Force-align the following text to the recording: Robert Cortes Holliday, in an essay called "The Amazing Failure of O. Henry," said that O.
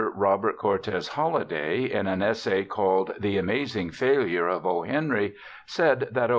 Robert 0.15 0.57
Cortes 0.57 1.09
Holliday, 1.09 1.83
in 1.91 2.07
an 2.07 2.23
essay 2.23 2.63
called 2.63 3.13
"The 3.19 3.37
Amazing 3.37 3.91
Failure 3.91 4.47
of 4.47 4.65
O. 4.65 4.81
Henry," 4.81 5.35
said 5.67 6.07
that 6.11 6.29
O. 6.29 6.29